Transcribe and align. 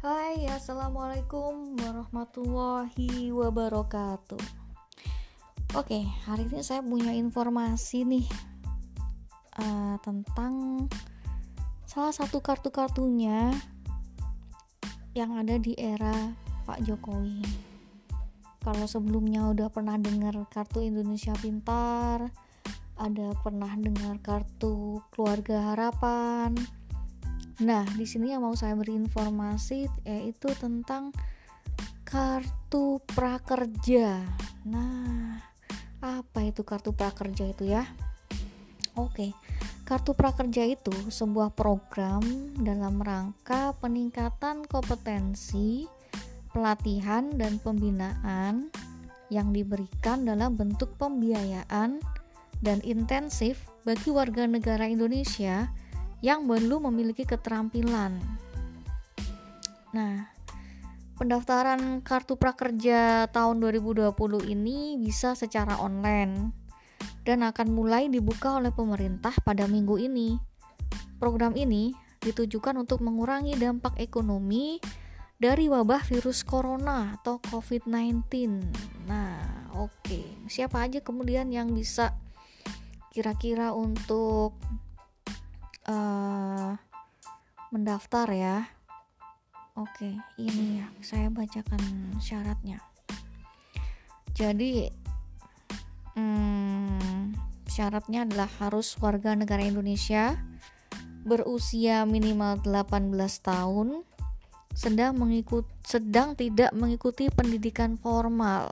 Assalamualaikum 0.00 1.76
warahmatullahi 1.76 3.28
wabarakatuh. 3.36 4.40
Oke, 5.76 6.08
hari 6.24 6.48
ini 6.48 6.64
saya 6.64 6.80
punya 6.80 7.12
informasi 7.12 8.08
nih 8.08 8.24
uh, 9.60 10.00
tentang 10.00 10.88
salah 11.84 12.16
satu 12.16 12.40
kartu-kartunya 12.40 13.52
yang 15.12 15.36
ada 15.36 15.60
di 15.60 15.76
era 15.76 16.32
Pak 16.64 16.80
Jokowi. 16.88 17.44
Kalau 18.64 18.88
sebelumnya 18.88 19.52
udah 19.52 19.68
pernah 19.68 20.00
dengar 20.00 20.32
kartu 20.48 20.80
Indonesia 20.80 21.36
Pintar, 21.36 22.24
ada 22.96 23.28
pernah 23.44 23.76
dengar 23.76 24.16
kartu 24.24 25.04
Keluarga 25.12 25.76
Harapan, 25.76 26.56
Nah, 27.60 27.84
di 27.92 28.08
sini 28.08 28.32
yang 28.32 28.40
mau 28.40 28.56
saya 28.56 28.72
beri 28.72 28.96
informasi 28.96 29.84
yaitu 30.08 30.48
tentang 30.56 31.12
kartu 32.08 33.04
prakerja. 33.12 34.24
Nah, 34.64 35.36
apa 36.00 36.40
itu 36.40 36.64
kartu 36.64 36.96
prakerja 36.96 37.52
itu 37.52 37.68
ya? 37.68 37.84
Oke, 38.96 39.36
kartu 39.84 40.16
prakerja 40.16 40.64
itu 40.64 40.92
sebuah 41.12 41.52
program 41.52 42.24
dalam 42.56 42.96
rangka 42.96 43.76
peningkatan 43.76 44.64
kompetensi, 44.64 45.84
pelatihan, 46.56 47.28
dan 47.36 47.60
pembinaan 47.60 48.72
yang 49.28 49.52
diberikan 49.52 50.24
dalam 50.24 50.56
bentuk 50.56 50.96
pembiayaan 50.96 52.00
dan 52.64 52.78
intensif 52.82 53.68
bagi 53.84 54.08
warga 54.08 54.48
negara 54.48 54.88
Indonesia 54.88 55.68
yang 56.20 56.44
belum 56.44 56.92
memiliki 56.92 57.24
keterampilan. 57.24 58.16
Nah, 59.90 60.30
pendaftaran 61.20 62.00
kartu 62.00 62.36
prakerja 62.36 63.28
tahun 63.28 63.60
2020 63.60 64.12
ini 64.48 64.96
bisa 65.00 65.36
secara 65.36 65.76
online 65.80 66.52
dan 67.24 67.44
akan 67.44 67.68
mulai 67.72 68.08
dibuka 68.08 68.56
oleh 68.56 68.72
pemerintah 68.72 69.32
pada 69.44 69.68
minggu 69.68 70.00
ini. 70.00 70.36
Program 71.20 71.52
ini 71.56 71.92
ditujukan 72.20 72.76
untuk 72.76 73.04
mengurangi 73.04 73.56
dampak 73.56 73.96
ekonomi 74.00 74.80
dari 75.40 75.72
wabah 75.72 76.04
virus 76.04 76.44
corona 76.44 77.16
atau 77.16 77.40
COVID-19. 77.48 78.28
Nah, 79.08 79.72
oke. 79.76 79.92
Okay. 80.04 80.24
Siapa 80.48 80.84
aja 80.84 81.00
kemudian 81.00 81.48
yang 81.48 81.72
bisa 81.72 82.12
kira-kira 83.10 83.72
untuk 83.72 84.54
uh, 85.90 86.78
mendaftar 87.74 88.30
ya. 88.30 88.56
Oke 89.74 90.14
ini 90.38 90.78
ya 90.78 90.86
saya 91.02 91.26
bacakan 91.30 91.82
syaratnya. 92.22 92.78
Jadi 94.34 94.86
hmm, 96.14 97.34
syaratnya 97.66 98.22
adalah 98.22 98.50
harus 98.62 98.94
warga 99.02 99.34
negara 99.34 99.66
Indonesia 99.66 100.38
berusia 101.20 102.08
minimal 102.08 102.64
18 102.64 103.12
tahun 103.44 104.02
sedang 104.72 105.18
mengikut 105.18 105.66
sedang 105.84 106.32
tidak 106.38 106.70
mengikuti 106.72 107.28
pendidikan 107.28 107.98
formal. 107.98 108.70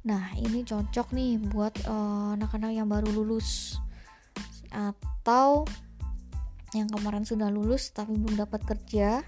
Nah, 0.00 0.32
ini 0.32 0.64
cocok 0.64 1.12
nih 1.12 1.36
buat 1.36 1.76
eh, 1.84 2.28
anak-anak 2.40 2.72
uh, 2.72 2.76
yang 2.80 2.88
baru 2.88 3.12
lulus. 3.12 3.76
Atau 4.72 5.68
yang 6.74 6.86
kemarin 6.86 7.26
sudah 7.26 7.50
lulus 7.50 7.90
tapi 7.90 8.14
belum 8.14 8.38
dapat 8.38 8.62
kerja 8.62 9.26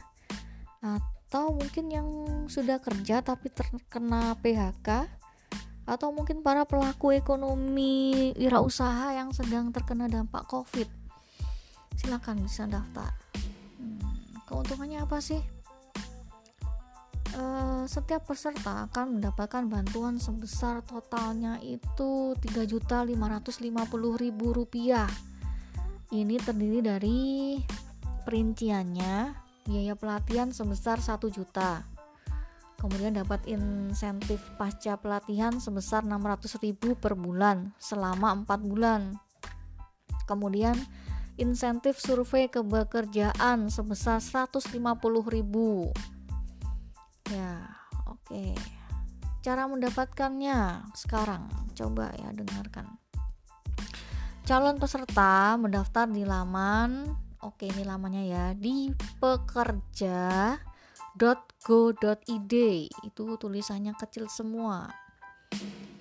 atau 0.83 1.55
mungkin 1.55 1.87
yang 1.91 2.09
sudah 2.47 2.79
kerja 2.79 3.23
tapi 3.23 3.51
terkena 3.51 4.35
PHK 4.39 5.09
atau 5.83 6.15
mungkin 6.15 6.47
para 6.47 6.63
pelaku 6.63 7.11
ekonomi 7.11 8.31
wirausaha 8.39 9.19
yang 9.19 9.35
sedang 9.35 9.75
terkena 9.75 10.07
dampak 10.07 10.47
COVID. 10.47 10.87
Silakan 11.99 12.47
bisa 12.47 12.71
daftar. 12.71 13.11
Hmm, 13.81 14.47
keuntungannya 14.47 15.03
apa 15.03 15.19
sih? 15.19 15.43
Uh, 17.33 17.89
setiap 17.89 18.29
peserta 18.29 18.87
akan 18.87 19.19
mendapatkan 19.19 19.65
bantuan 19.65 20.21
sebesar 20.21 20.85
totalnya 20.85 21.57
itu 21.65 22.37
3.550.000 22.37 23.09
rupiah 24.37 25.09
ini 26.13 26.37
terdiri 26.37 26.85
dari 26.85 27.21
perinciannya 28.29 29.33
biaya 29.65 29.97
pelatihan 29.97 30.53
sebesar 30.53 31.01
1 31.01 31.17
juta. 31.33 31.89
Kemudian 32.77 33.17
dapat 33.17 33.47
insentif 33.49 34.43
pasca 34.59 34.99
pelatihan 35.01 35.57
sebesar 35.57 36.05
600.000 36.05 36.77
per 36.99 37.17
bulan 37.17 37.73
selama 37.81 38.45
4 38.45 38.69
bulan. 38.69 39.17
Kemudian 40.29 40.77
insentif 41.41 41.97
survei 41.97 42.51
kebekerjaan 42.53 43.73
sebesar 43.73 44.21
150.000 44.21 44.77
ya 47.33 47.65
oke. 48.05 48.29
Okay. 48.29 48.53
cara 49.41 49.65
mendapatkannya 49.65 50.93
sekarang 50.93 51.49
coba 51.73 52.13
ya 52.21 52.29
dengarkan 52.37 53.02
calon 54.43 54.75
peserta 54.75 55.55
mendaftar 55.55 56.11
di 56.11 56.27
laman 56.27 57.07
oke 57.43 57.63
ini 57.63 57.87
lamanya 57.87 58.23
ya 58.23 58.47
di 58.59 58.91
pekerja.go.id 59.23 60.59
itu 62.91 63.25
tulisannya 63.39 63.95
kecil 63.99 64.27
semua. 64.27 64.91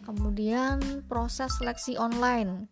Kemudian 0.02 1.06
proses 1.06 1.54
seleksi 1.62 1.98
online. 2.02 2.66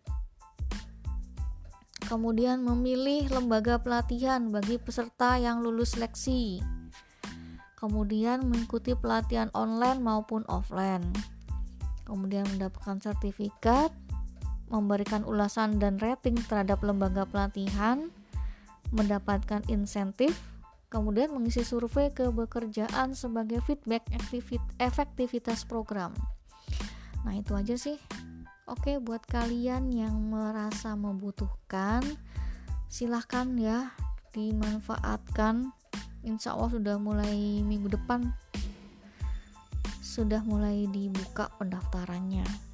Kemudian 2.10 2.66
memilih 2.66 3.30
lembaga 3.30 3.78
pelatihan 3.78 4.50
bagi 4.50 4.82
peserta 4.82 5.38
yang 5.38 5.62
lulus 5.62 5.94
seleksi. 5.94 6.58
Kemudian 7.78 8.50
mengikuti 8.50 8.98
pelatihan 8.98 9.46
online 9.54 10.02
maupun 10.02 10.42
offline. 10.50 11.06
Kemudian 12.02 12.42
mendapatkan 12.50 12.98
sertifikat 12.98 13.94
memberikan 14.70 15.26
ulasan 15.26 15.82
dan 15.82 15.98
rating 15.98 16.38
terhadap 16.46 16.80
lembaga 16.80 17.26
pelatihan, 17.26 18.08
mendapatkan 18.94 19.66
insentif, 19.66 20.32
kemudian 20.88 21.34
mengisi 21.34 21.66
survei 21.66 22.08
kebekerjaan 22.14 23.12
sebagai 23.18 23.58
feedback 23.66 24.06
efektivitas 24.78 25.66
program. 25.66 26.14
Nah, 27.26 27.34
itu 27.36 27.52
aja 27.52 27.74
sih. 27.74 27.98
Oke, 28.70 29.02
buat 29.02 29.26
kalian 29.26 29.90
yang 29.90 30.14
merasa 30.30 30.94
membutuhkan, 30.94 32.06
silahkan 32.86 33.50
ya 33.58 33.90
dimanfaatkan. 34.30 35.74
Insya 36.22 36.54
Allah 36.54 36.70
sudah 36.78 36.96
mulai 37.02 37.66
minggu 37.66 37.90
depan 37.90 38.30
sudah 40.10 40.42
mulai 40.42 40.90
dibuka 40.90 41.54
pendaftarannya. 41.54 42.69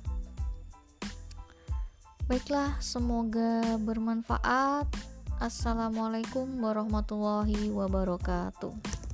Baiklah, 2.27 2.75
semoga 2.83 3.79
bermanfaat. 3.79 4.91
Assalamualaikum 5.39 6.59
warahmatullahi 6.59 7.71
wabarakatuh. 7.71 9.06